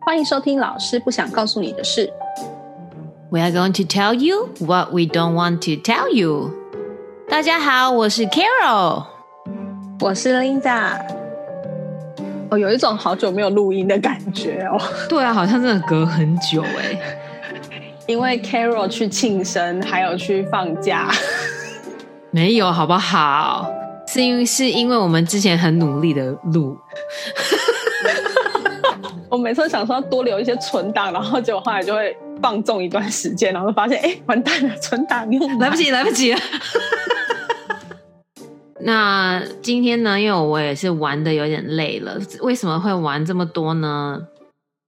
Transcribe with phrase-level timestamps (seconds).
[0.00, 2.12] 欢迎收听老师不想告诉你的事。
[3.30, 6.50] We are going to tell you what we don't want to tell you。
[7.28, 9.04] 大家好，我是 Carol。
[10.00, 10.98] 我是 Linda。
[12.50, 14.78] 哦，有一种好久没有录音的感觉哦，
[15.08, 16.98] 对啊，好像真的隔很久哎。
[18.06, 21.08] 因为 Carol 去庆生，还有去放假。
[22.32, 23.70] 没有好不好？
[24.08, 26.76] 是因为是因为我们之前很努力的录，
[29.30, 36.40] 我每次想说要多留一些存档，然后结果后来就会放纵一段时间，然后发现哎，完蛋了，存档用来不及，来不及了。
[38.80, 40.20] 那今天呢？
[40.20, 44.20] 因为我也是玩的有点累了，为什么会玩这么多呢？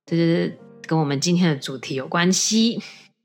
[0.04, 2.82] 这就是跟我们今天的主题有关系。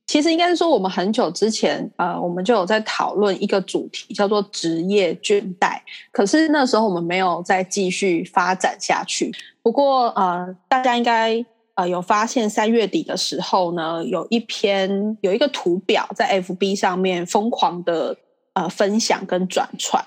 [0.09, 5.79] 其实应该是说，我们很久之前，呃，我们就有在讨论一个主题，叫做职业倦怠。
[6.11, 9.31] 可是那时候我们没有再继续发展下去。
[9.61, 18.17] 不过，呃，大家应该呃有发现，三月底的时候呢，有一篇有一个图表在 FB 上面疯狂的
[18.53, 20.03] 呃分享跟转传，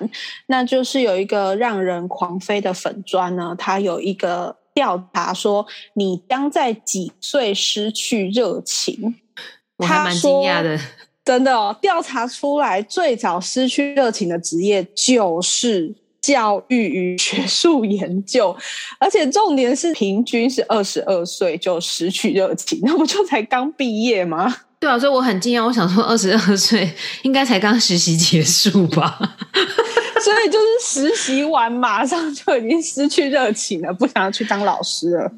[0.49, 9.15] 那就是有一个让人狂飞的粉砖呢，它有一个调查说，你将在几岁失去热情？
[9.79, 10.79] 我还蛮惊讶的，
[11.25, 11.77] 真的哦！
[11.81, 18.57] 调查出来，最早失去热情的职业就是教育与学术研究，
[19.01, 24.55] 而且重点是平均是二十二岁就失去热情，那不就才刚毕业吗？
[24.79, 25.65] 对啊，所以我很惊讶。
[25.65, 29.37] 我想说，二十二岁应该才刚实习结束吧？
[30.21, 30.67] 所以就是
[31.09, 35.33] 实习完马上就已经失去热情了，不想要去当老师了。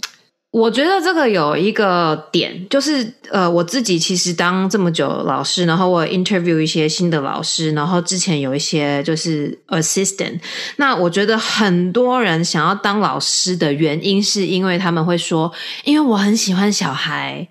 [0.55, 10.39] 我觉得这个有一个点，就是呃，我自己其实当这么久老师，然后我 interview 一些新的老师，然后之前有一些就是 assistant。
[10.77, 15.53] 那我觉得很多人想要当老师的原因，是因为他们会说，
[15.83, 17.49] 因为我很喜欢小孩，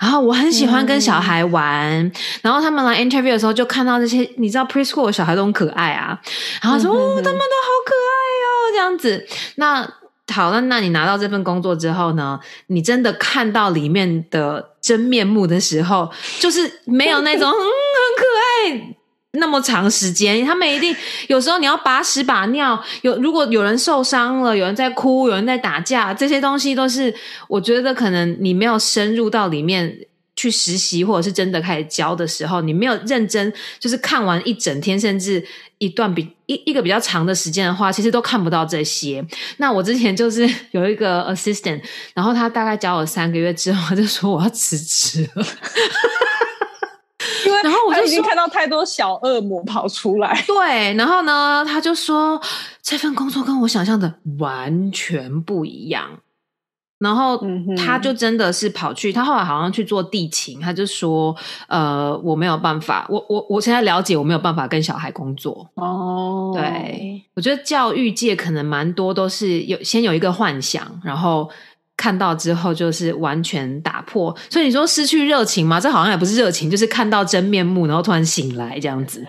[0.00, 6.20] 然后我很喜欢跟小孩玩，嗯、然后他们来 interview 的时候就看到这些，你知道 preschool 的小孩都很可爱啊，
[6.60, 9.24] 然后说、嗯、哦，他们都好可爱哦，这样子，
[9.54, 9.88] 那。
[10.30, 12.38] 好，那那你拿到这份工作之后呢？
[12.68, 17.62] 你真的看到里面的真面目的时候，就是没有那种 嗯很
[18.16, 18.96] 可爱
[19.32, 20.44] 那么长时间。
[20.44, 20.94] 他们一定
[21.28, 27.14] 有时候你要把屎把尿，有如果有人受伤了，有人在哭，有人在打架，这些东西都是
[27.48, 29.96] 我觉得可能你没有深入到里面
[30.40, 35.44] 去实习，或者是真的开始教的时候，你没有认真就是看完一整天，甚至。
[35.80, 39.24] 一段比一一个比较长的时间的话，其实都看不到这些。
[39.56, 41.80] 那我之前就是有一个 assistant，
[42.12, 45.46] 然后他大概教我三个月之后，他就说我要辞职了，
[47.46, 50.44] 因 为然后我就已经看到太多小恶魔跑出来。
[50.46, 52.38] 对，然后呢，他就说
[52.82, 56.20] 这份工作跟我想象的完全不一样。
[57.00, 57.42] 然后
[57.78, 61.34] 他就真的是跑去，他后来好像去做地勤，他就说
[61.66, 71.50] ：“呃，我没有办法，我我我现在了解，我没有办法跟小孩工作。”哦，对，我觉得教育界可能蛮多都是有先有一个幻想，然后
[71.96, 74.36] 看到之后就是完全打破。
[74.50, 75.80] 所以你说失去热情吗？
[75.80, 79.26] 这好像也不是热情，就是看到真面目，然后突然醒来这样子。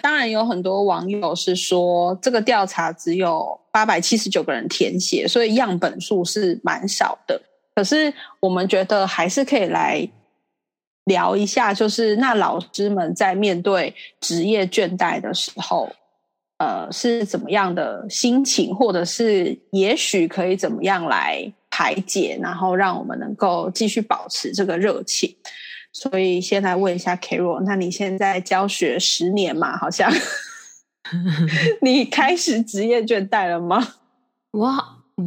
[0.00, 7.40] 当然有很多网友是说，这个调查只有八百七十九个人填写，所以样本数是蛮少的。
[7.74, 10.06] 可是我们觉得还是可以来
[11.04, 15.88] 聊一下，就是那老师们在面对职业倦怠的时候，
[16.58, 25.32] 呃，是怎么样的心情，或者是也许可以怎么样来排解，然后让我们能够继续保持这个热情。
[26.00, 29.76] 所以先来问一下 Carol，那你现在教学十年嘛？
[29.76, 30.08] 好像
[31.82, 33.94] 你开始职业倦怠了吗？
[34.52, 34.72] 我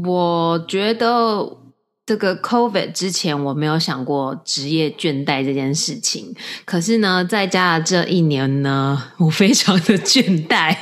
[0.05, 1.57] 我觉得
[2.05, 6.33] 这个 COVID 之前我没有想过职业倦怠这件事情，
[6.63, 10.73] 可是呢，在家的这一年呢，我非常的倦怠。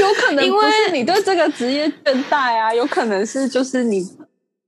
[0.00, 4.04] 有可能不是你对这个职业倦怠啊，有可能是就是你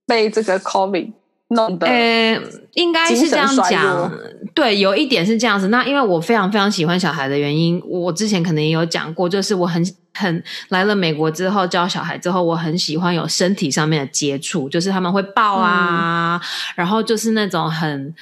[0.07, 1.13] 被这个 COVID。
[1.55, 2.41] 弄的，呃，
[2.75, 4.13] 应该是这样讲，
[4.55, 5.69] 对，有一点是这样子。
[5.69, 16.41] 那因为我非常非常喜欢小孩的原因，我之前可能也有讲过，就是我很很来了美国之后教小孩之后，我很喜欢有身体上面的接触，就是他们会抱啊，嗯、
[16.77, 18.15] 然后就是那种很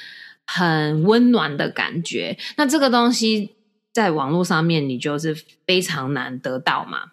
[0.45, 2.37] 很温暖的感觉。
[2.55, 3.51] 那这个东西
[3.91, 5.35] 在网络上面你就是
[5.67, 7.11] 非常难得到嘛。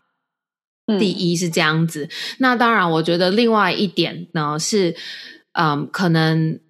[0.99, 2.09] 第一是这样子，
[2.39, 4.97] 那当然，我觉得另外一点呢是。
[5.53, 6.61] 嗯，可能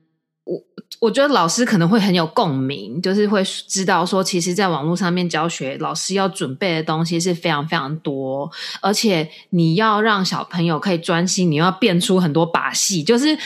[0.44, 0.58] 我
[1.00, 8.50] 我觉得老师可能会很有共鸣，就是会知道说，其实，在网络上面教学，老师要准备的东西是非常非常多，
[8.80, 13.38] 而且你要让小朋友可以专心，你要变出很多把戏，就是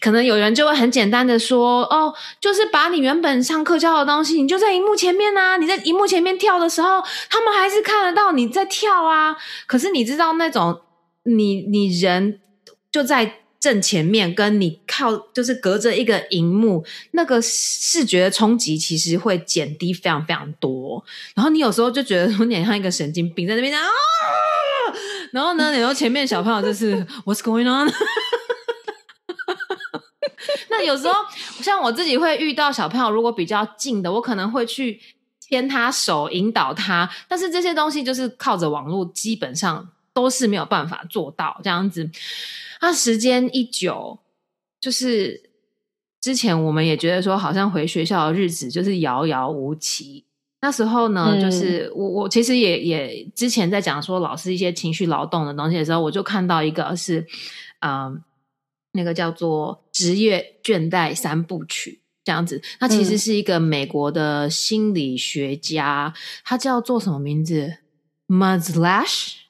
[0.00, 9.36] 可能有人就会很简单的说，哦，就是把你原本上课教的东西，你就在荧幕前面啊，你在荧幕前面跳的时候，他们还是看得到你在跳啊。
[9.66, 10.80] 可是你知道那种，
[11.24, 12.40] 你你人
[12.90, 13.40] 就在。
[13.58, 21.04] 正前面跟你靠就是隔着一个荧幕，那个视觉的冲击其实会减低非常非常多。
[21.34, 23.88] 然后你有时候就觉得有点像一个神经病在那边讲啊，
[25.32, 27.92] 然后呢，然后前面小朋友就是 What's going on？
[30.68, 31.14] 那有时候
[31.62, 35.00] 像我自己会遇到小朋友，如果比较近的，我可能会去
[35.40, 42.10] 牵他手引导他，但是这些东西就是靠着网络，基本上都是没有办法做到这样子。
[42.80, 44.18] 那时间一久，
[44.80, 45.50] 就是
[46.22, 50.24] 之前我们也觉得说，好像回学校的日子就是遥遥无期。
[50.62, 57.26] 那时候呢，就是我我其实也也之前在讲说老师一些情绪劳动的东西的时候，我就看到一个是，
[57.80, 58.22] 嗯，
[58.92, 62.62] 那个叫做职业倦怠三部曲这样子。
[62.80, 67.76] 他其实是一个美国的心理学家，他叫做什么名字
[68.28, 69.45] ？Mazlash。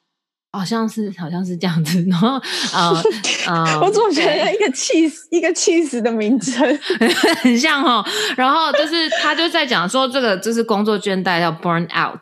[0.57, 2.05] 好像是，好像是这样子。
[2.09, 2.41] 然后，
[2.73, 3.03] 呃，
[3.47, 6.79] 呃， 我总觉得一个气死，一个气死的名称，
[7.43, 8.05] 很像哦。
[8.37, 12.21] 然后就是他就在讲说，这个就是工作倦怠叫 burn out。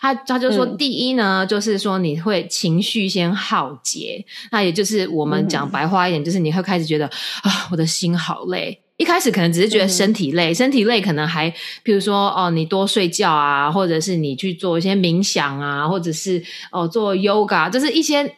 [0.00, 7.06] 他他就说，第一呢，就是说你会情绪先耗竭，那也就是我们讲白话一点，就是你会开始觉得
[7.42, 8.83] 啊，我的心好累。
[9.04, 11.52] 一开始可能只是觉得身体累，身体累可能还，
[11.82, 16.42] 比如说哦，你多睡觉啊，或者是你去做一些冥想啊，或者是
[16.72, 18.34] 哦做 yoga，就是一些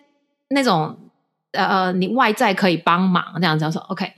[0.48, 0.98] 那种
[1.52, 4.12] 呃呃，你外在可以帮忙这样子说 OK。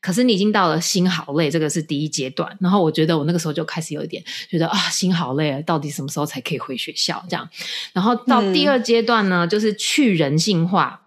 [0.00, 2.58] 可是你已经到了心好累，这个是第一阶段。
[2.60, 4.20] 然后我觉得我那个时候就开始有一点
[4.50, 7.24] 觉得啊，心好累啊，到底什么时候才可以回学校？
[7.28, 7.48] 这样。
[7.92, 11.01] 然后到第二阶段呢，就是去人性化。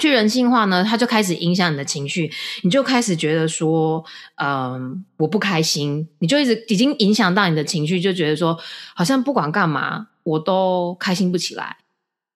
[0.00, 2.28] 去人性化呢，它就开始影响你的情绪，
[2.62, 4.04] 你就开始觉得说，
[4.42, 8.58] 嗯，我不开心，你就一直已经影响到你的情绪，就觉得说，
[8.94, 11.76] 好像不管干嘛，我都开心不起来。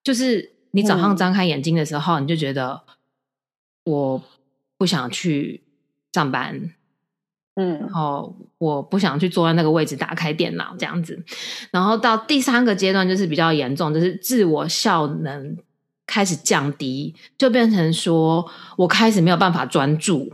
[0.04, 2.82] 就是你早上张开眼睛的时候，你就觉得
[3.84, 4.22] 我
[4.76, 5.64] 不想去
[6.12, 6.72] 上班，
[7.56, 11.24] 嗯，然后我不想去坐在那个位置打开电脑这样子。
[11.72, 15.56] 然后到第三个阶段就是比较严重，就是自我效能。
[16.08, 18.44] 开始降低，就变成说
[18.78, 20.32] 我开始没有办法专注。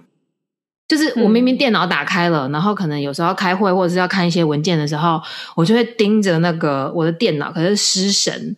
[0.87, 5.21] 就是我明明电脑打开了，然后可能有时候开会或者是要看一些文件的时候，
[5.57, 8.55] 我就会盯着那个我的电脑，可是失神，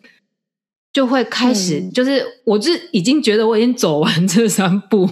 [0.93, 5.07] 就会开始就是我就已经觉得我已经走完这 三步，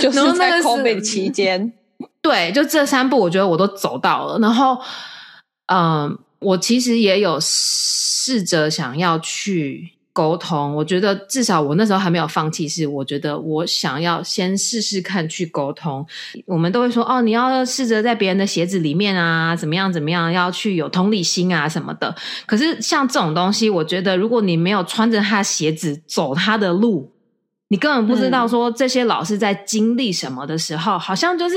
[0.00, 1.74] 就是在 COVID 期间，
[2.22, 4.38] 对，就这三步，我觉得我都走到了。
[4.38, 4.80] 然后，
[5.66, 9.90] 嗯，我其实也有试着想要去。
[10.12, 16.06] 沟通，我觉得至少我那时候还没有放弃，是我觉得我想要先试试看去沟通。
[16.46, 22.14] 我们都会说哦，你要试着在别人的鞋子里面啊，怎么样怎么样，要去有同理心啊什么的。
[22.46, 27.12] 可是像这种东西，我觉得如果你没有穿着他鞋子走他的路，
[27.68, 31.56] 你根本不知道说这些老师在经历什么的时候，好像就是。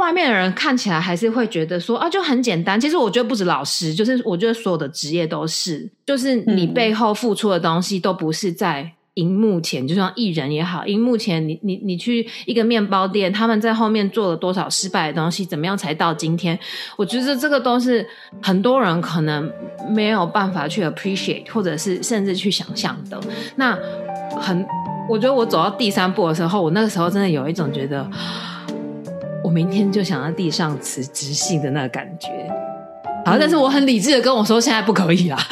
[0.00, 2.80] 外面的人看起来还是会觉得说啊，就很简单。
[2.80, 16.58] 其实我觉得不止老师，就是我觉得所有的职业都是，就是你背后付出的东西都不是在荧幕前，就像艺人也好，荧幕前你你你去一个面包店，他们在后面做了多少失败的东西，怎么样才到今天？
[16.96, 18.06] 我觉得这个都是
[18.40, 19.52] 很多人可能
[19.90, 23.20] 没有办法去 appreciate，或者是甚至去想象的。
[23.56, 23.78] 那
[24.40, 24.66] 很，
[25.06, 28.10] 我觉得我走到第三步的时候，我那个时候真的有一种觉得。
[29.42, 32.28] 我明天就想要地上辞职信的那个感觉，
[33.24, 35.38] 好，但是我很理智的跟我说，现在不可以啦。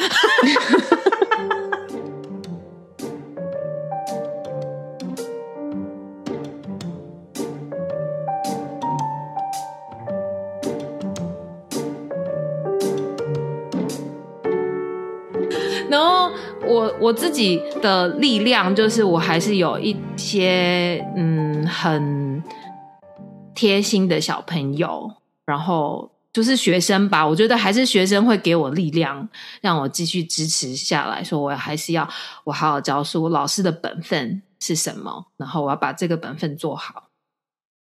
[15.89, 16.31] 然后
[16.65, 22.41] 我我自己的力量就是，我还是有一些嗯很。
[23.59, 25.11] 贴心的小朋友，
[25.45, 27.27] 然后就是学生吧。
[27.27, 29.27] 我觉得还是学生会给我力量，
[29.59, 31.21] 让我继续支持下来。
[31.21, 32.07] 说我还是要
[32.45, 35.25] 我好好教书，老师的本分是什么？
[35.35, 37.09] 然后我要把这个本分做好。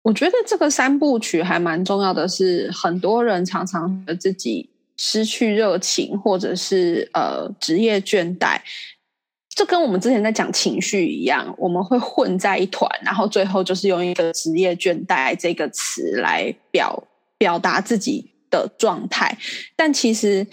[0.02, 4.68] 我觉得这个三部曲还蛮重要的，是很多人常常自己
[4.98, 8.60] 失去热情，或者是呃职业倦怠。
[9.54, 17.02] 这跟我们之前在讲情绪一样，我们会混在一团，然后最后就是用一个职业倦怠这个词来表
[17.38, 19.38] 表达自己的状态。
[19.76, 20.44] 但其实，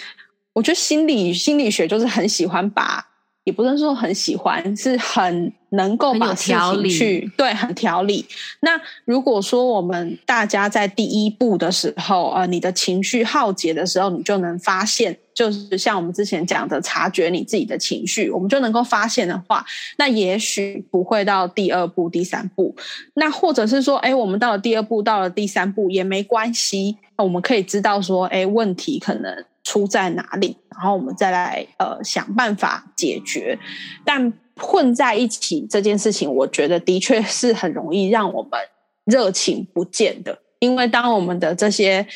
[0.53, 3.03] 我觉得心理心理学就是很喜欢把，
[3.43, 8.25] 也不能说很喜欢，是很能够把事情去对很调理。
[8.61, 15.17] 那如果说我们大家在第一步的时候，呃，你的情绪耗竭的时候，你就能发现。
[15.33, 19.65] 就是像我们之前讲的，察觉你自己的情绪，我们就能够发现的话，
[19.97, 22.75] 那也许不会到第二步、第三步。
[23.13, 26.97] 那或者是说，哎，我们到了第二步，到了第三步也没关系。
[27.15, 33.57] 我们可以知道说，哎，问题可能出在哪里，然后我们再来呃想办法解决。
[34.05, 38.59] 但混在一起这件事情，我觉得的确 是很容易让我们
[39.05, 42.07] 热情不见的，因为当我们的这些。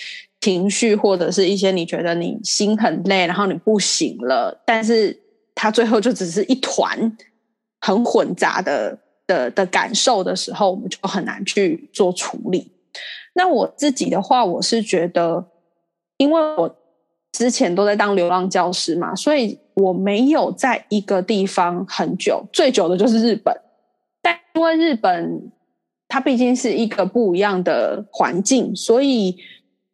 [0.41, 5.19] 情绪或者是一些你觉得你心很累，然后你不行了，但是
[5.55, 7.17] 它最后就只是一团
[7.81, 12.71] 很混杂的的的感受的时候，我们就很难去做处理。
[13.33, 15.47] 那我自己的话，我是觉得，
[16.17, 16.77] 因为我
[17.35, 23.53] 之前都在当流浪教师嘛，所以我没有在一个地方很久，最久的就是日本。
[24.21, 25.51] 但因为日本
[26.07, 29.35] 它毕竟是一个不一样的环境，所以。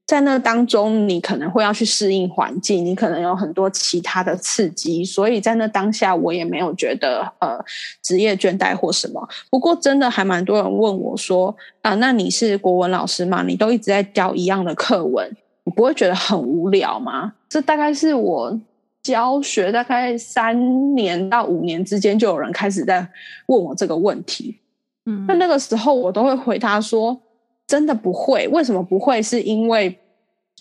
[0.08, 7.58] 在那当中，你可能会要去适应环境，你可能有很多其他的刺激，所以在那当下，我也没有觉得呃
[8.04, 9.26] 职业倦怠或什么。
[9.50, 13.42] 不过，真的还蛮多人问我说啊，那你是国文老师吗？
[13.48, 15.34] 你都一直在教一样的课文，
[15.64, 17.34] 你不会觉得很无聊吗？
[17.50, 18.60] 这大概是我
[19.04, 23.08] 教学大概三年到五年之间，就有人开始在
[23.48, 24.58] 问我这个问题。
[25.06, 27.20] 嗯，那那个时候我都会回答说，
[27.68, 28.48] 真的不会。
[28.50, 29.22] 为什么不会？
[29.22, 29.98] 是因为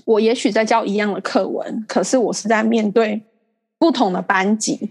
[0.07, 3.21] 我也许在教一样的课文，可是我是在面对
[3.78, 4.90] 不同的班级。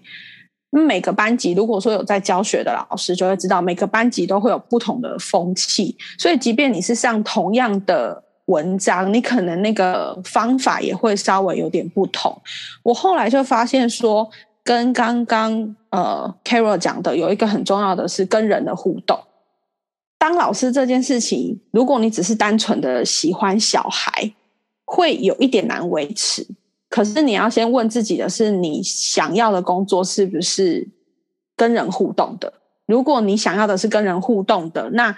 [0.71, 5.97] 每个班级如果说有在教学的老师，就会知道每个班级都会有不同的风气。
[6.19, 12.41] 所以，即便你是上同样的文章，你可能那个方法也会稍微有点不同。
[12.83, 14.29] 我后来就发现说，
[14.63, 19.19] 跟刚刚呃 Carol 讲的有一个很重要的是跟人的互动。
[20.17, 24.33] 当老师这件事情，如果你只是单纯的喜欢小孩。
[24.91, 26.43] 会有一点难维持，
[26.89, 30.89] 可是你要先问自己的是，你想要的工作是不是
[31.55, 32.51] 跟人互动的？
[32.87, 35.15] 如果你想要的是跟人互动的，那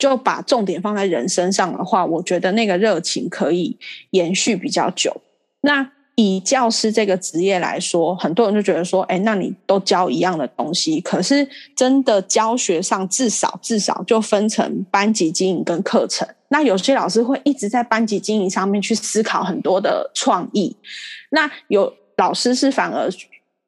[0.00, 3.78] 就把重点放在人身上的话，我觉得那个热情可以
[4.10, 5.14] 延续比较久。
[5.60, 16.26] 那以教师这个职业来说，很多人就觉得说，哎，那你都教一样的东西，可是真的教学上至少至少就分成班级经营跟课程。
[16.48, 20.74] 那有些老师会一直在班级经营上面去思考很多的创意，
[21.30, 23.08] 那有老师是反而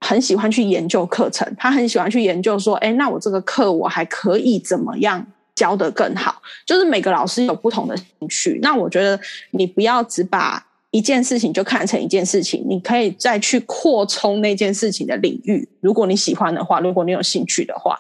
[0.00, 6.40] 很喜欢去研究课程，他很喜欢去研究说，哎，那我这个课我还可以怎么样教的更好？
[6.66, 9.18] 就是每个老师有不同的兴趣，那我觉得
[9.50, 10.66] 你不要只把。
[10.94, 15.66] 一件事情就看成一件事情，你可以再去扩充那件事情的领域。
[15.80, 17.98] 如果你喜欢的话，如果你有兴趣的话，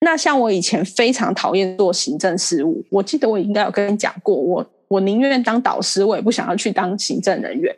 [0.00, 7.72] 那像我以前非常讨厌做行政事务，我记得我应该有跟你讲过，我我宁愿当导师，我也不想要去当行政人员。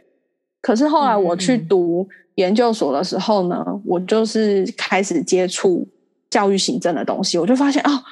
[0.62, 5.86] 可是后来我去读研究所的时候呢，我就是开始接触
[6.30, 8.02] 教育行政的东西，我就发现哦，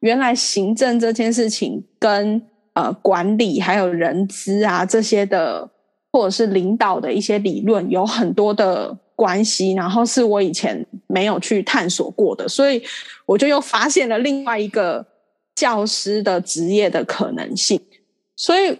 [0.00, 2.42] 原来行政这件事情跟
[2.74, 5.68] 呃，管理还有人资啊这些的，
[6.12, 12.80] 或者是领导的一些理论，有很多的关系，然后是我以前没有去探索过的，所以
[13.26, 15.04] 我就又发现了另外一个
[15.56, 17.80] 教师的职业的可能性。
[18.36, 18.78] 所以，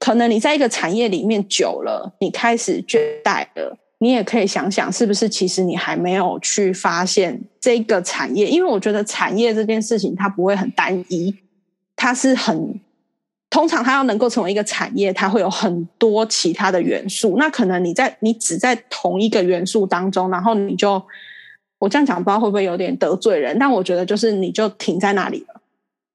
[0.00, 8.46] 可能你在一个产业里面久了，你开始倦怠了，你也可以想想，是不是其实你还没有去发现这个产业？
[8.48, 11.34] 因为我觉得产业这件事情它不会很单一，
[11.94, 12.80] 它是很。
[13.48, 17.36] 通常它要能够成为一个产业，它会有很多其他的元素。
[17.38, 21.00] 那可能你在你只在同一个元素当中，然后你就
[21.78, 23.56] 我这样讲，不知道会不会有点得罪人。
[23.58, 25.62] 但我觉得就是你就停在那里了，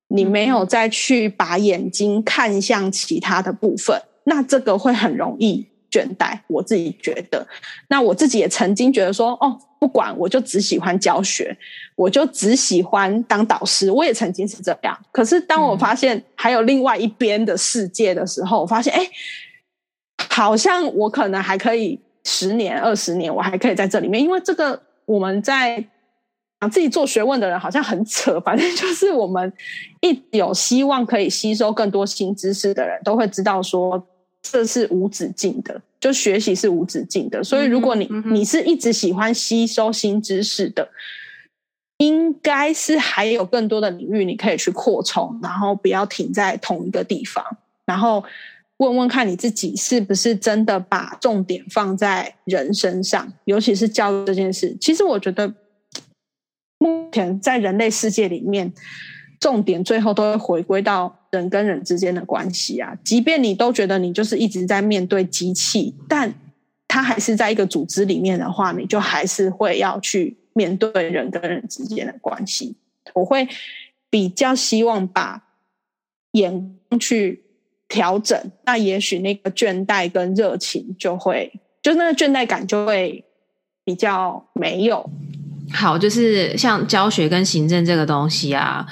[0.09, 5.65] 你没有再去把眼睛看向其他的部分，那这个会很容易。
[5.91, 7.45] 倦怠，我自己觉得，
[7.89, 11.55] 那我自己也曾经觉得说，哦，不管，我就只喜欢教学，
[11.95, 14.97] 我就只喜欢当导师，我也曾经是这样。
[15.11, 19.05] 可是当我发现还有另外一边的世界的时候，我发现，哎，
[20.29, 25.83] 好像我可能还可以十年、二十年，我还可以在这里面，因为这个我们在
[26.59, 29.51] 啊自己做学问的人好像很扯，反正就是我们
[29.99, 34.07] 一有希望可以吸收更多新知识的人，都会知道说。
[34.41, 37.43] 这是无止境的，就学习是无止境的。
[37.43, 40.89] 所以，如果你你是一直喜欢吸收新知识的，
[41.97, 47.45] 应该是还有更多的领域你可以去扩充，然后不要停在同一个地方，
[47.85, 48.23] 然后
[48.77, 54.75] 问问看你自己是不是真的把重点放在人身上，尤其是教育这件事。
[54.81, 55.53] 其实我觉得，
[56.79, 58.73] 目前在人类世界里面。
[59.39, 62.93] 重点最后都会回归到人跟人之间的关系啊！
[63.03, 66.33] 即便你都觉得你就是一直在面对机器，但
[66.87, 72.75] 它还是在一个组织里面的话，你就还是会要去面对人跟人之间的关系。
[73.13, 73.47] 我会
[74.09, 75.41] 比较希望把
[76.33, 77.41] 眼光去
[77.87, 83.23] 调整，那也许那个倦怠跟热情就会，就那个倦怠感就会
[83.85, 85.09] 比较没有。
[85.71, 88.85] 好，就是像教学跟行政这个东西啊。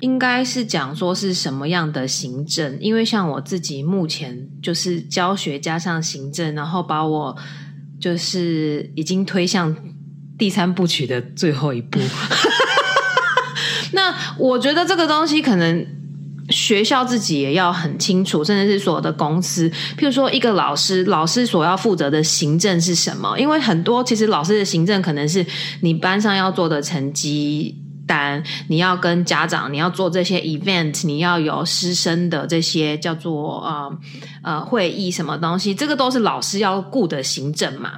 [0.00, 7.34] 应该是讲说是什么样的行政，因为像我自己目前就是教学加上行政，然后把我
[7.98, 9.74] 就是已经推向
[10.38, 11.98] 第三部曲的最后一步。
[13.92, 15.86] 那我觉得这个东西可能
[16.50, 23.38] 学校自己也要很清楚，甚至是所有的公司，譬如说一个老师，老师所要负责的行政是什么？
[23.38, 25.44] 因为很多其实老师的行政可能是
[25.80, 27.82] 你班上要做的成绩。
[28.06, 33.98] 但你要跟家长，你要做这些 event，你要有师生的这些叫做呃
[34.46, 37.94] 呃会议什么东西，这个都是老师要顾的行政嘛。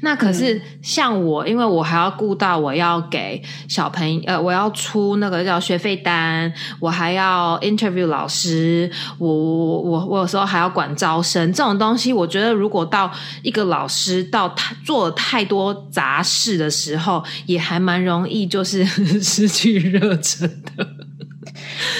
[0.00, 12.12] 那可是像我，因为我还要顾到我要给小朋友呃，我要出那个叫学费单，我还要 interview 老师，我我我我有时候还要管招生这种东西。
[12.12, 13.08] 我觉得如果到
[13.42, 19.44] 一个老师到他做太多杂事的时候，也还蛮容易就是是。
[19.44, 20.88] 失去热忱的，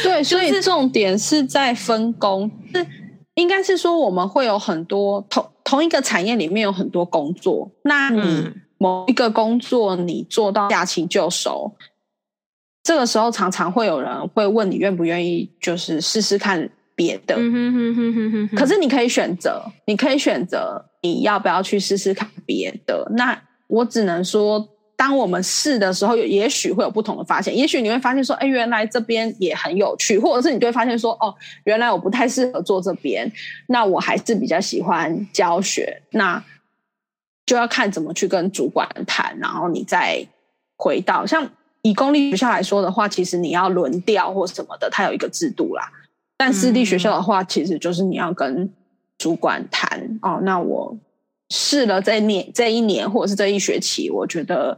[0.03, 2.87] 对，所以重点是在分工，是
[3.35, 11.75] 应该是说我们会有很多同同一个产业里面有很多工作，那你某一个工作你做到驾轻就熟，
[12.83, 17.35] 这个时候常常会有人会问你愿不愿意，就是试试看别的，
[18.57, 24.69] 可是你可以选择，你可以选择你要不要去试试看别的，那我只能说。
[24.97, 27.55] 当我们试的时候，也许会有不同的发现。
[27.57, 33.31] 也许你会发现说，哎，原来这边也很有趣，或者是你就会发现说，哦，原来我不太适合做这边，
[33.67, 36.01] 那我还是比较喜欢教学。
[36.11, 36.43] 那
[37.45, 40.25] 就要看怎么去跟主管谈，然后你再
[40.77, 41.51] 回到像
[41.83, 45.91] 以公立学校来说的话，其实你要轮调或什么的，它有一个制度啦。
[46.37, 48.73] 但私立学校的话，其实就是你要跟
[49.19, 50.97] 主管谈哦，那我。
[51.57, 54.77] 试了这一年，这一年或者是这一学期，我觉得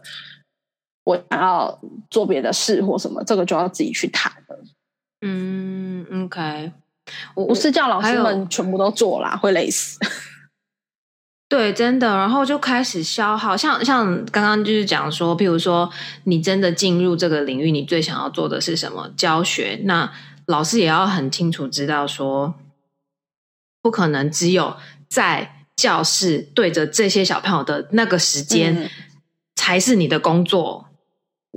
[1.05, 4.59] 我想要做别的事或什么，这个就要自己去谈了。
[5.23, 6.71] 嗯，OK，
[7.35, 9.99] 我不是叫老师们全部都做啦，会累死。
[11.49, 13.57] 对，真的，然后就开始消耗。
[13.57, 15.91] 像像刚刚就是讲说，譬如说
[16.25, 19.11] 你真的进入这个领域，你最想要做的是什么？
[19.17, 19.81] 教学。
[19.85, 20.13] 那
[20.45, 22.55] 老师也要很清楚知道说，
[23.81, 24.77] 不可能只有
[25.09, 25.56] 在。
[25.77, 28.91] 教室对着这些小朋友的那个时间，
[29.55, 30.89] 才是你的工作。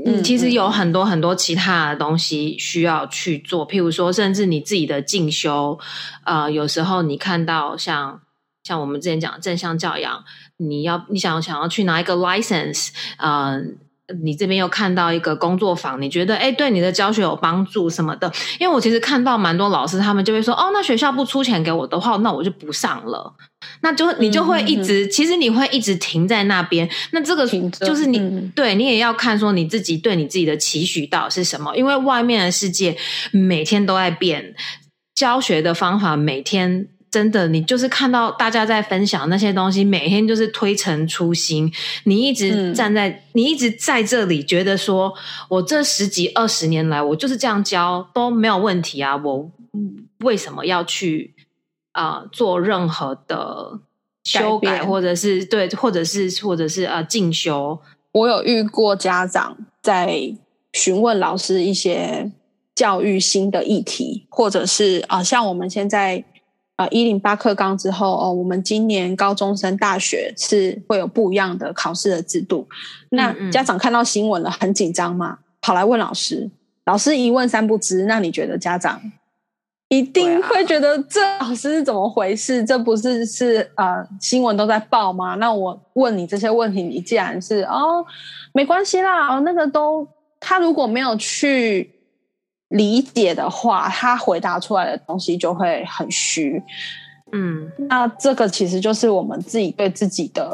[0.05, 5.79] 嗯，其实有很多很多其他的东西需要去做，譬如说，甚至你自己的进修。
[6.25, 8.21] 呃，有时候你看到像
[8.63, 10.23] 像我们之前讲正向教养，
[10.57, 13.77] 你要你想想要去拿一个 license，嗯。
[14.23, 18.31] 你这边又看到一个工作坊，你觉得哎，对你的教学有帮助什么的？
[18.59, 23.33] 因为我其实看到蛮多老师，他们就会说，哦，那学校不出钱给我的话，那我就不上了。
[23.81, 26.89] 那就你就会一直，其实你会一直停在那边。
[27.11, 28.19] 那这个就是你，
[28.55, 31.75] 对你也要看说你自己对你自己的期许到底是什么？
[31.75, 32.97] 因为外面的世界
[33.31, 34.55] 每天都在变，
[35.13, 36.87] 教学的方法每天。
[37.11, 41.71] 真的，你就是看到大家在分享那些东西，每天就是推陈出新。
[42.03, 45.11] 你一直站在，你一直在这里，觉得说
[45.47, 49.15] 我这十几二十年来，我就是这样教都没有问题啊！
[49.17, 49.49] 我
[50.19, 51.33] 为什么要去
[51.93, 53.79] 啊做任何的
[54.23, 57.79] 修改，或者是对，或者是或者是呃进修？
[58.11, 60.31] 我有遇过家长在
[60.73, 62.31] 询问老师一些
[62.75, 66.23] 教育新的议题，或者是啊，像我们现在。
[66.79, 72.65] 啊，一零八课纲之后哦，我们今年高中生大学是会有不一样的考试的制度。
[73.09, 76.49] 那家长看到新闻了，很紧张嘛，跑来问老师，
[76.85, 78.05] 老师一问三不知。
[78.05, 79.01] 那你觉得家长
[79.89, 82.63] 一定会觉得这老师是怎么回事？
[82.63, 85.35] 这不是是呃新闻都在报吗？
[85.35, 88.05] 那我问你这些问题，你既然是哦
[88.53, 90.07] 没关系啦，哦那个都
[90.39, 91.93] 他如果没有去。
[92.69, 96.61] 理解的话，他回答出来的东西就会很虚。
[97.31, 100.51] 嗯那这个其实就是我们自己对自己的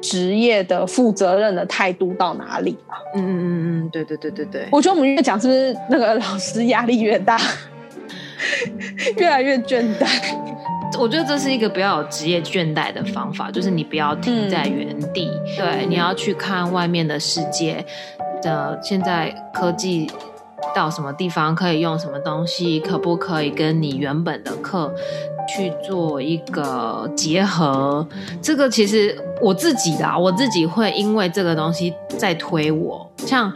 [0.00, 2.96] 职业的负责任的态度到哪里吧。
[3.14, 7.38] 嗯嗯嗯嗯，对对对对对，我觉得我们越讲，是不是那个老师压力越大，
[9.18, 10.06] 越来越倦怠？
[10.98, 17.84] 我觉得这是一个不要有职业倦怠的方法，就是你不要停在原地，对，你要去看外面的世界
[18.40, 20.10] 的现在科技
[20.74, 24.92] 到什么地方，可以用什么东西，可不可以跟你原本的课
[25.48, 28.06] 去做一个结合？
[28.42, 33.52] 这个其实我自己啦，我自己会因为这个东西在推我，像。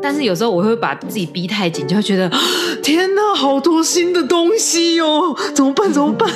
[0.00, 2.30] 但是有时候我会把自己逼太紧，就会觉得
[2.84, 5.92] 天哪，好多新的东西哦，怎么办？
[5.92, 6.30] 怎么办？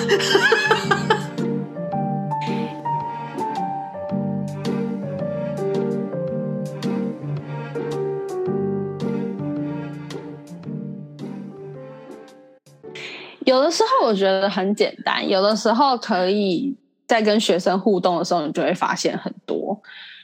[13.45, 16.77] 有的时候我觉得很简单，有的时候可以
[17.07, 19.81] 在跟学生互动的时候，你就会发现很多。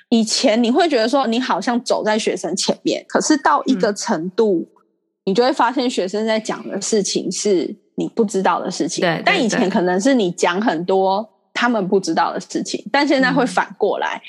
[0.09, 4.67] 以前你会觉得说你好像走在学生前面，可是到一个程度，
[5.25, 9.03] 你就会发现学生在讲的事情是你不知道的事情。
[9.03, 14.21] 对，但以前可能是你讲很多他们不知道的事情，但现在会反过来。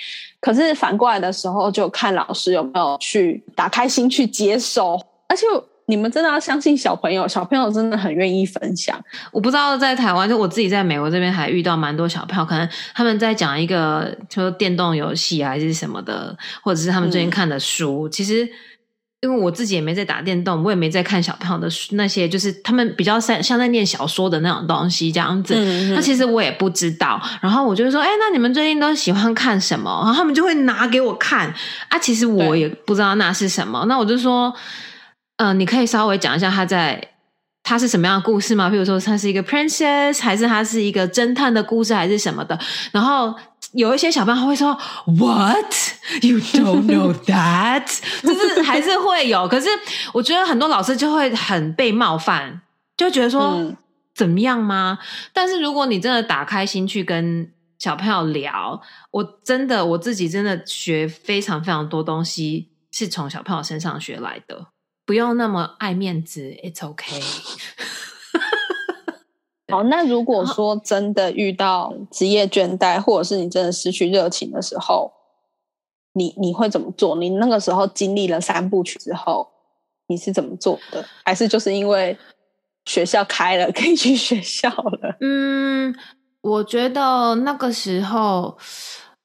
[0.41, 5.45] 可是反过来的时候，就看老师有没有去打开心去接受，而且。
[5.89, 8.95] 你们真的要相信小朋友，小朋友真的很愿意分享。
[9.31, 18.07] 我不知道在台湾，就我自己在美国这边还遇到蛮多小朋友，可能他们在讲一个就电动游戏还是什么的，或者是他们最近看的书。
[18.07, 18.47] 其实
[19.21, 25.55] 因为我自己也没在打电动，我也没在看小朋友的书，那些就是他们比较像像在念小说的那种东西这样子。
[25.95, 27.19] 那其实我也不知道。
[27.41, 31.51] 然后我就说：“哎，那你们最近都喜欢看什么？”然后他们就会拿给我看
[31.87, 31.97] 啊。
[31.97, 33.83] 其实我也不知道那是什么。
[33.87, 34.53] 那我就说。
[35.39, 37.01] 嗯，你可以稍微讲一下他在
[37.63, 38.69] 他是什么样的故事吗？
[38.69, 42.59] 比如说，他是一个 princess，还是他是一个侦探的故事，还是什么的？
[42.91, 43.33] 然后
[43.71, 45.73] 有一些小朋友会说，What
[46.21, 47.87] you don't know that？
[48.21, 49.47] 就是还是会有。
[49.47, 49.69] 可是
[50.13, 52.61] 我觉得很多老师就会很被冒犯，
[52.97, 53.73] 就觉得说
[54.13, 54.99] 怎么样吗？
[55.31, 64.67] 但是如果你真的打开心去跟小朋友聊，我真的我自己真的学非常非常多东西，是从小朋友身上学来的。
[65.09, 67.19] 不用那么爱面子，It's okay。
[69.67, 75.11] 好，那如果说真的遇到职业倦怠，或者是你真的失去热情的时候，
[76.13, 77.15] 你你会怎么做？
[77.15, 79.49] 你那个时候经历了三部曲之后，
[80.05, 81.03] 你是怎么做的？
[81.25, 82.15] 还是就是因为
[82.85, 85.17] 学校开了，可以去学校了？
[85.21, 85.95] 嗯，
[86.41, 88.59] 我觉得那个时候，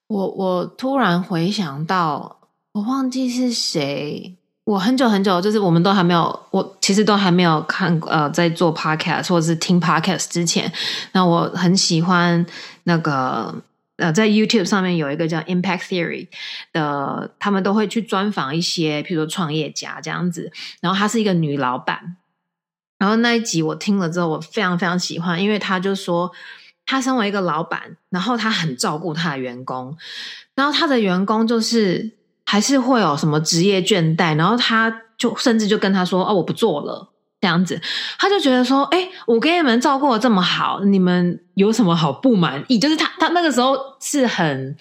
[0.06, 4.38] 我我突然回想到，我忘记是谁。
[4.64, 10.72] 我很久很久，就是我们都还没有，我其实都还没有看呃，在做 podcast 或者是听 podcast 之前，
[11.12, 12.44] 那我很喜欢
[12.85, 13.55] 那个
[13.96, 16.29] 呃，在 YouTube 上面有一个叫 Impact Theory
[16.72, 20.50] 的，他们都会去专访一些，譬如说创业家这样子，
[20.81, 22.16] 然后她是一个女老板，
[22.98, 26.33] 然后那一集我听了之后，我非常非常喜欢，因为他就说，
[26.87, 29.94] 他身为一个老板，然后他很照顾他的员工，
[30.55, 32.12] 然后他的员工就是。
[32.54, 34.88] 还是会有什么职业倦怠，然后他
[35.18, 37.10] 就甚至就跟他说：“哦，我不做了。”
[37.42, 37.80] 这样子，
[38.16, 44.76] 他就觉得说：“哎，我给你们照顾的这么好，你们有什么好不满意？”就是他他那个时候是很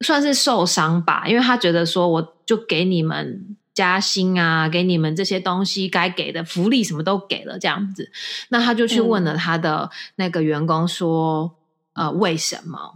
[0.00, 8.10] 算是受伤吧，因为他觉得说：“我就给你们加薪啊，给你们这些东西该给的福利什么都给了，这样子。”
[8.48, 11.58] 那他就去问了他的那个员工说
[11.92, 12.94] ：“呃，为什么？”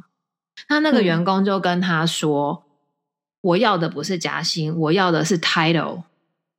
[0.70, 2.62] 那那个员工就跟他说。
[3.46, 6.02] 我要的不是加薪，我要的是 title，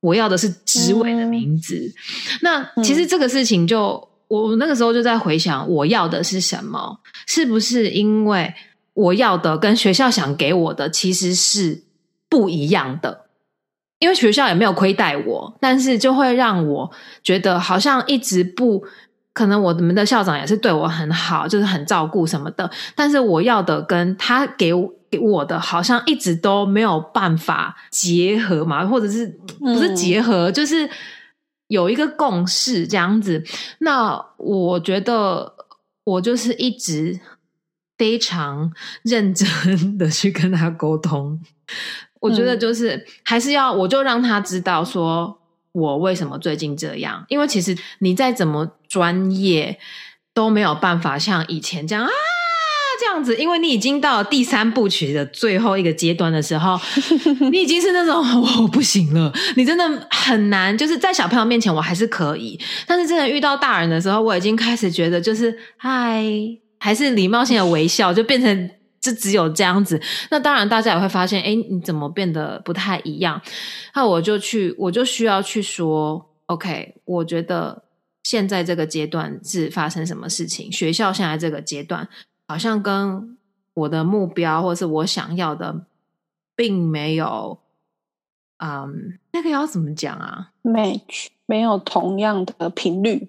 [0.00, 1.92] 我要的是职位的名字。
[2.40, 7.00] 那其实这个事情，就我那个时候就在回想，我要的是什么？
[7.26, 8.54] 是不是因为
[8.94, 11.82] 我要的跟学校想给我的其实是
[12.28, 13.26] 不一样的？
[13.98, 16.90] 因为学校也没有亏待我，但是就会让我
[17.22, 18.82] 觉得好像一直不
[19.34, 19.60] 可能。
[19.60, 22.70] 我们的校长也是对我很好，就是很照顾什么的。
[22.94, 24.72] 但是我要的跟他给
[25.12, 25.18] 我。
[25.18, 29.26] 给我的好像一直都没有办法结合嘛，或者是
[29.58, 30.88] 不是结合，就是
[31.68, 33.42] 有一个共识这样子。
[33.78, 35.54] 那我觉得
[36.04, 37.18] 我就是一直
[37.96, 38.70] 非常
[39.02, 41.40] 认真的去跟他沟通。
[42.20, 45.40] 我觉得就是还是要，我就让他知道说
[45.72, 49.78] 我为什么最近这样，因为其实你再怎么专业
[50.34, 52.10] 都没有办法像以前这样啊。
[52.98, 56.78] 这样子，因为你已经到了第三部曲的最后一个阶段的时候，
[57.50, 58.22] 你已经是那种
[58.62, 60.76] 我不行了，你真的很难。
[60.76, 66.24] 就是在小朋友面前我还是可以，但是真的遇到大人的时候，我已经开始觉得就是嗨，
[66.78, 70.00] 还是礼貌性的微笑，就变成就只有这样子。
[70.30, 73.40] 那当然，大家也会发现，哎，你怎么变得不太一样？
[73.94, 77.84] 那我就去，我就需要去说，OK，我觉得
[78.24, 80.70] 现在这个阶段是发生什么事情？
[80.72, 82.08] 学校现在这个阶段
[82.48, 83.38] 好像跟
[83.74, 85.86] 我的目标或是我想要的，
[86.56, 87.60] 并没有，
[88.56, 93.28] 嗯，那个要怎么讲啊？match 没有同样的频率，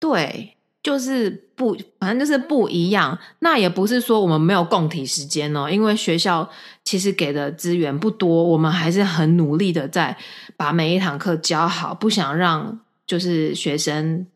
[0.00, 0.56] 对。
[0.80, 3.18] 就是不，反正就是不一样。
[3.40, 6.48] 那也不是说我们没有共体时间哦，因为学校
[6.82, 10.16] 其实给的资源不多，我们还是很努力的在
[10.56, 14.26] 把每一堂课教好，不想让就是学生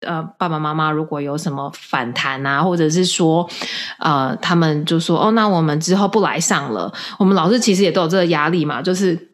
[0.00, 3.48] 呃爸爸妈妈如果有什么反弹啊，或者是说
[3.98, 6.92] 呃他们就说哦，那我们之后不来上了。
[7.18, 9.28] 我们老师其实也都有这个压力嘛，就是。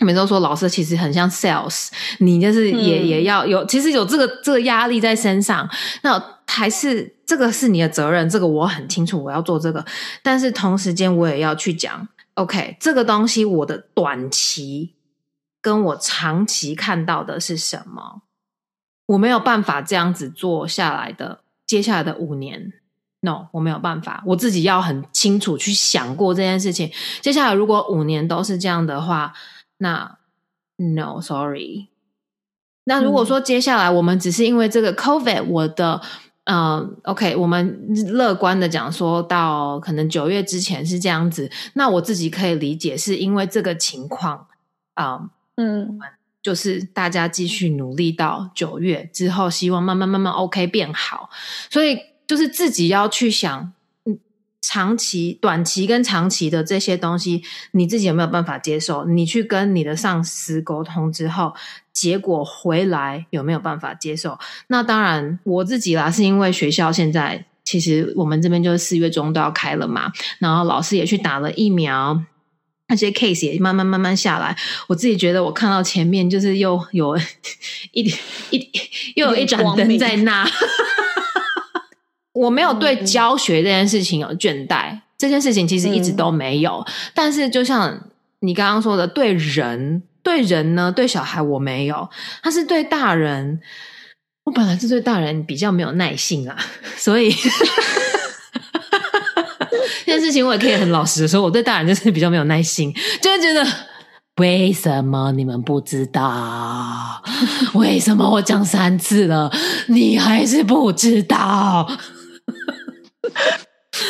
[0.00, 5.68] 每周说老师其实很像 sales，你就是也也要有，其实有这个这个压力在身上。
[6.00, 9.84] 那还是这个是你的责任，这个我很清楚，我要做这个。
[10.22, 14.94] 但是同时间我也要去讲，OK，这个东西我的短期
[15.60, 18.22] 跟我长期看到的是什么？
[19.06, 22.72] 我没有办法这样子做下来的，接下来的五年
[23.20, 26.90] ，no，我没有办法，我自己要很清楚去想过这件事情。
[27.20, 29.32] 接下来如果五年都是这样的话。
[29.78, 30.16] 那
[30.76, 31.88] no sorry，
[32.84, 36.00] 那如果说接下来我们只是因为这个 COVID，我的
[36.44, 44.46] 嗯 OK，我们乐观的讲说到可能九月之前是这样子，那我自己可以理解是因为这个情况
[44.94, 45.98] 啊，嗯，
[46.42, 51.30] 就是大家继续努力到九月之后，希望慢慢慢慢 OK 变好，
[51.70, 53.72] 所以就是自己要去想。
[54.64, 59.04] 长期、短期跟长期的这些东西，你自己有没有办法接受？
[59.06, 61.52] 你去跟你的上司沟通之后，
[61.92, 64.38] 结果回来有没有办法接受？
[64.68, 72.22] 那当然，我自己啦，是因为学校现在其实我们这边就是四月中都要开了嘛，然后老师也去打了疫苗，
[72.92, 74.54] 那些 case 也慢慢慢慢下来。
[74.86, 77.16] 我自己觉得，我看到前面就是又有
[77.92, 78.14] 一点
[78.50, 78.70] 一
[79.16, 80.46] 又有一盏灯在那。
[82.34, 86.84] 我没有对教学这件事情有倦怠，这件事情其实一直都没有。
[87.14, 87.98] 但是就像
[88.40, 92.10] 你刚刚说的，对人对人呢，对小孩我没有，
[92.42, 93.58] 他是对大人。
[94.44, 96.58] 我本来是对大人比较没有耐性啊，
[96.96, 97.32] 所以
[100.06, 103.66] 这件事情我也可以很老实的说，我对大人就是比较没有耐心， 就会觉得
[104.36, 107.22] 为什么你们不知道？
[107.74, 109.50] 为什么我讲三次了，
[109.88, 111.86] 你还是不知道？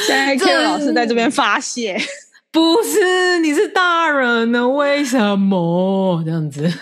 [0.07, 2.01] 现在 Q 老师在这边发泄，
[2.51, 4.69] 不是你是大人呢？
[4.69, 6.73] 为什么这样子？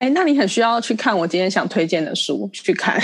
[0.00, 3.00] 哎，那你很需要去看我今天想推荐的书，去看。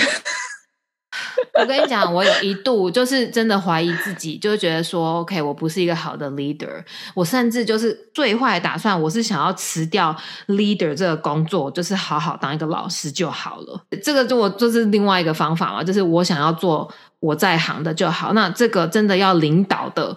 [1.59, 6.83] 我跟你讲，我有一度就是真的怀疑自己，就是觉得说，OK，我不是一个好的 leader。
[7.13, 10.15] 我甚至就是最坏的打算，我是想要辞掉
[10.47, 13.81] leader 这个工作，就是好好当一个老师就好了。
[14.03, 18.33] 这个就我就是另外一个方法嘛，就是我想要做我在行的就好。
[18.33, 20.15] 那这个真的要领导的，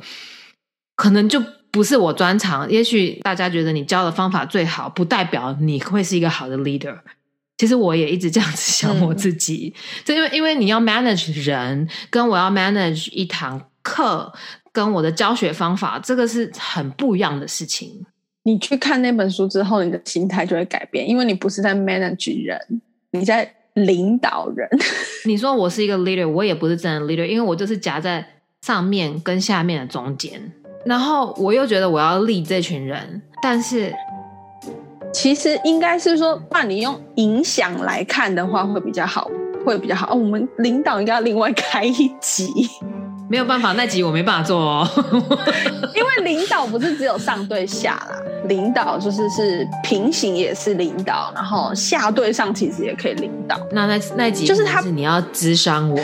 [0.97, 2.71] 可能就不是我专长。
[2.71, 6.99] 也许大家觉得你教的方法最好，不代表你会是一个好的 leader。
[7.59, 14.33] 其实我也一直这样子想我自己，就因为因为你要 manage 人，跟我要 manage 一堂课，
[14.73, 18.07] 跟我的教学方法，这个是很不一样的事情。
[18.45, 22.59] 你去看那本书之后，你的心态就会改变，因为你不是在 manage 人，
[23.11, 24.69] 你在领导人。
[25.27, 28.25] 你说我是一个 leader，我也不是真的 leader，因为我就是夹在
[28.63, 30.41] 上面跟下面的中间，
[30.87, 33.93] 然后我又觉得我要 lead 这群人，但是。
[35.13, 39.31] 其实应该是说，那你用影响来看的话，会比较好，
[39.65, 40.13] 会比较好。
[40.13, 42.49] 哦，我们领导应该要另外开一集，
[43.29, 44.89] 没有办法，那集我没办法做哦。
[45.95, 53.59] 因为领导不是只有上对下啦，领导就是是平行也是领导，然后下对上其实也可以领导。
[53.73, 55.99] 那那那集就是他，你要智商我。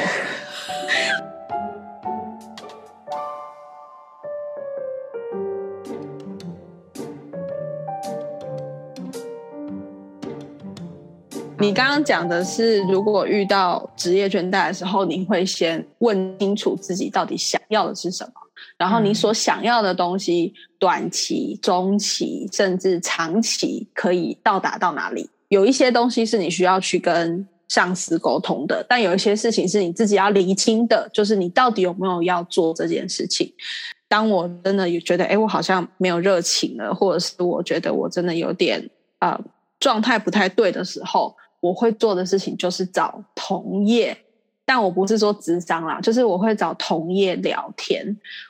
[11.64, 18.32] 你刚刚讲的是，如果遇到职业倦怠的时候，你会先问清楚自己到底想要的是什么，
[18.76, 25.30] 然后你所想要的东西，短期、中期甚至长期可以到达到哪里？
[25.48, 33.50] 有一些东西是你需要去跟上司沟通的，但有一些事情是你自己要厘清的，就是你到底有没有要做这件事情。
[34.06, 39.40] 当我真的有觉得，哎，我好像没有热情了，或者是我觉得我真的有点啊
[39.80, 41.34] 状态不太对的时候。
[41.64, 44.14] 我会做的事情就是找同业
[44.66, 48.04] 但我不是说智商啦，就是我会找同业聊天，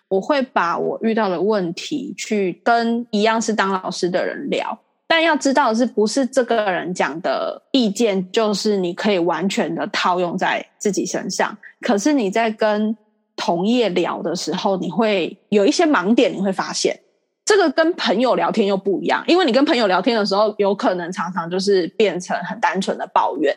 [0.08, 4.76] 我会把我遇到的问题去跟一样是当老师的人聊。
[5.06, 11.56] 但要知道的是，不是这个人讲的意见就是你可以完全的套用在自己身上。
[11.80, 12.96] 可是你在跟
[13.36, 16.98] 同业聊的时候，你会有一些盲点，你会发现
[17.44, 19.22] 这个跟朋友聊天又不一样。
[19.26, 23.56] 因为你跟朋友聊天的时候，有可能常常就是变成很单纯的抱怨，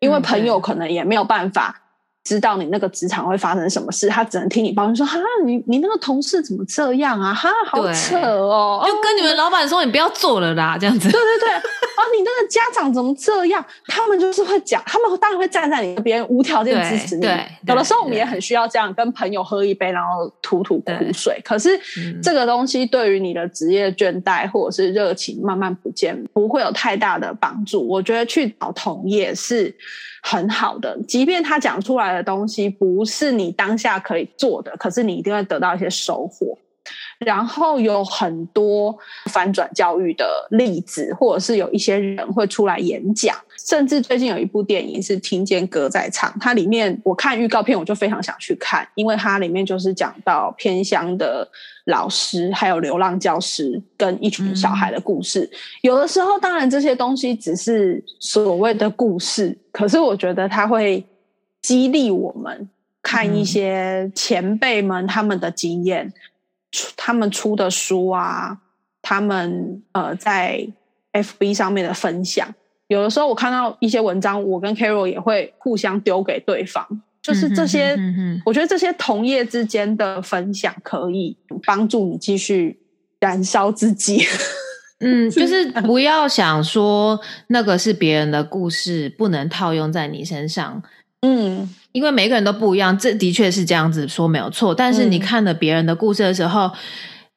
[0.00, 1.82] 因为朋友可能也没有办法。
[2.24, 7.32] 知道你那个职场会发生什么事，他只能听你抱怨说：“哈，你你那个同事怎么这样啊？
[7.32, 11.10] 哈，好扯哦！”就跟你们老板说：“你不要做了啦。”这样子。
[11.10, 11.48] 对对对，
[11.98, 13.64] 啊，你那个家长怎么这样？
[13.86, 17.22] 他们就是会讲，他们当然会站在你那边，无条件支持你。
[17.22, 21.40] 对，有的时候我们也很需要这样，跟朋友喝一杯，然后吐吐苦水。
[21.44, 21.78] 可是
[22.22, 27.86] 这个东西对于你的职业倦怠或者是热情慢慢不见，不会有太大的帮助。
[27.88, 29.74] 我觉得去找同业是。
[30.20, 36.58] 很好的，即便他讲出来的东西不是你当下可以做的，可是你一定会得到一些收获。
[37.18, 51.46] 然后有很多反转教育的例子，或者是有一些人会出来演讲，甚至最近有一部电影是听见歌在唱，它里面我看预告片我就非常想去看，因为它里面就是讲到偏乡的
[51.86, 55.50] 老师，还有流浪教师跟一群小孩的故事。
[55.82, 61.04] 有的时候，当然这些东西只是所谓的故事，可是我觉得它会
[61.62, 62.68] 激励我们
[63.02, 66.12] 看一些前辈们他们的经验。
[66.70, 68.58] 出他们出的书啊，
[69.02, 70.68] 他们呃在
[71.12, 72.52] FB 上面的分享，
[72.88, 76.86] 有的时候我看到一些文章，我跟 Carol 也会互相丢给对方，
[77.22, 77.96] 就是这些，
[78.44, 82.78] 我觉得这些同业之间的分享可以帮助你继续
[83.18, 84.24] 燃烧自己。
[85.00, 90.82] 嗯， 就是不要想说那个是别人的故事，不能套用在你身上。
[91.22, 91.68] 嗯。
[91.92, 94.74] 因为每个人都不一样，这的确是这样子说没有错。
[94.74, 96.70] 但是你看了别人的故事的时候，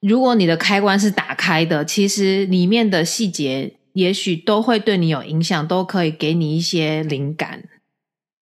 [0.01, 7.63] 如果你的开关是打开的，其实里面的细节也许都会对你有影响，都可以给你一些灵感。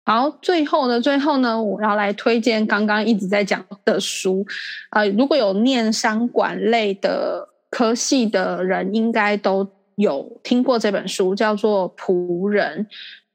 [0.05, 4.45] 好，最后呢最后呢，我要来推荐刚刚一直在讲的书。
[4.91, 12.85] 呃，如果有念商管类的科系的人，应该都有听过这本书，叫做《仆人》。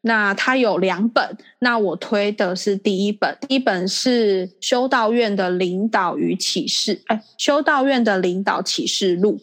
[0.03, 3.37] 那它有两本，那我推的是第一本。
[3.47, 9.39] 第一本是修道院的领导与启示，哎，修道院的领导启示录。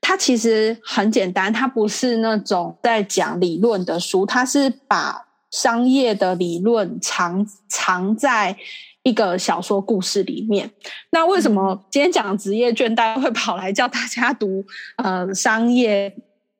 [0.00, 8.56] 它其实很简单，它不是那种在讲理论的书，它是把商业的理论藏藏在
[9.04, 10.68] 一个小说故事里面。
[11.10, 14.64] 那为什么今天讲职业倦怠会跑来叫大家读
[14.96, 16.12] 呃商业？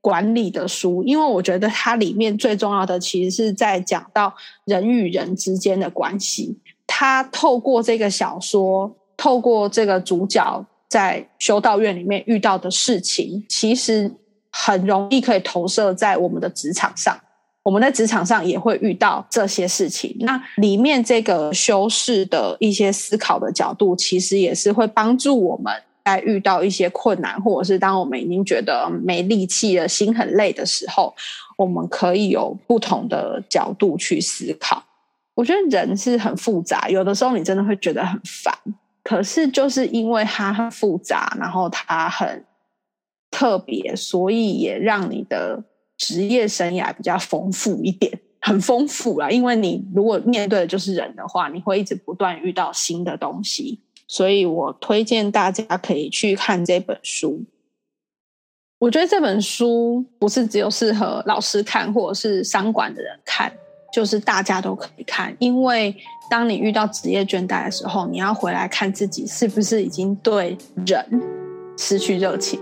[0.03, 4.35] 管理的书，因为我觉得它里面最重要的其实是在讲到
[4.67, 6.59] 人与人之间的关系。
[6.87, 14.13] 他透过这个小说，透过这个主角在修道院里面遇到的事情，其实
[14.51, 17.19] 很容易可以投射在我们的职场上。
[17.63, 20.17] 我们在职场上也会遇到这些事情。
[20.19, 25.73] 那里面这个修饰的一些思考的角度，其实也是会帮助我们。
[26.05, 31.15] 在遇到一些困难，或者是当我们已经觉得没力气了、心很累的时候，
[31.57, 34.83] 我们可以有不同的角度去思考。
[35.35, 38.53] 我觉得人是很复杂，有的时候你真的会觉得很烦，
[39.03, 42.45] 可是就是因为它很复杂，然后它很
[43.31, 45.63] 特别，所以也让你的
[45.97, 49.31] 职业生涯比较丰富一点，很丰富啦。
[49.31, 53.81] 因为你如果面对的就是人的话，你会一直不断遇到新的东西。
[54.13, 57.43] 所以我推荐大家可以去看这本书。
[58.79, 63.51] 我觉得这本书不是只有适合老师看，或者是商管的人看，
[63.91, 65.35] 就是大家都可以看。
[65.39, 65.97] 因为
[66.29, 71.03] 当你遇到职业倦怠的时候，你要回来看自己是不是已经对人
[71.79, 72.61] 失去热情。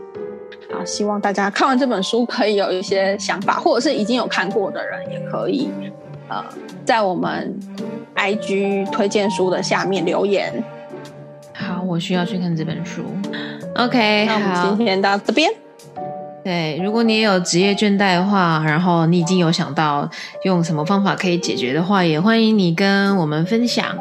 [0.73, 5.69] 啊，希望大家看完这本书可以有一些想法，或者是已经有看过的人也可以，
[6.29, 6.45] 呃，
[6.85, 7.59] 在我们
[8.15, 10.63] IG 推荐书的下面留言。
[11.91, 13.03] 好，我需要去看这本书。
[13.75, 15.51] OK，那我们今天到这边。
[16.43, 20.09] 对，如果你也有职业倦怠的话，然后你已经有想到
[20.45, 23.95] 用什么方法可以解决的话，也欢迎你跟我们分享。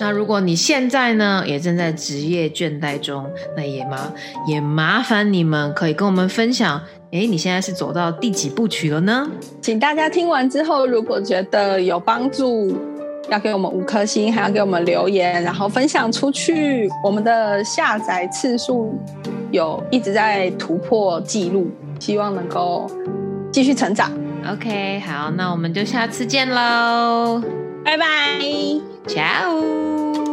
[0.00, 4.12] 那如果你现在呢也正在职业倦怠中，那也麻
[4.48, 6.80] 也麻烦你们可以跟我们分享。
[7.12, 9.30] 哎，你现在是走到第几部曲了呢？
[9.60, 12.95] 请大家听完之后，如果觉得有帮助。
[13.28, 16.88] 要给我们五颗星，还要给我们留言，然后分享出去。
[17.02, 18.94] 我们的下载次数
[19.50, 21.68] 有一直在突破记录，
[21.98, 22.90] 希望能够
[23.52, 24.10] 继续成长。
[24.50, 27.42] OK，好，那我们就下次见喽，
[27.84, 28.06] 拜拜。
[29.06, 30.25] Ciao。